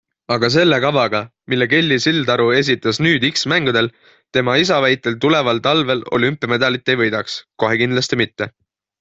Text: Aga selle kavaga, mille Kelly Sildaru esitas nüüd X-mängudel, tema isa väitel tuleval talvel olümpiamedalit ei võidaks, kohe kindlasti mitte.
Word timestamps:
Aga 0.33 0.47
selle 0.53 0.77
kavaga, 0.83 1.19
mille 1.53 1.67
Kelly 1.73 1.99
Sildaru 2.05 2.47
esitas 2.61 2.99
nüüd 3.07 3.27
X-mängudel, 3.29 3.91
tema 4.39 4.57
isa 4.63 4.81
väitel 4.87 5.19
tuleval 5.27 5.63
talvel 5.69 6.03
olümpiamedalit 6.21 6.95
ei 6.95 7.01
võidaks, 7.05 7.39
kohe 7.65 7.79
kindlasti 7.85 8.21
mitte. 8.25 8.51